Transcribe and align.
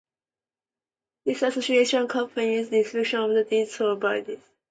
This 1.25 1.43
association 1.43 2.07
comprises 2.07 2.71
representatives 2.71 3.37
of 3.43 3.49
these 3.51 3.71
two 3.77 3.95
bodies. 3.97 4.39